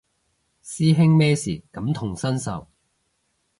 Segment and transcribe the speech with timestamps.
[0.63, 2.65] 師兄咩事感同身受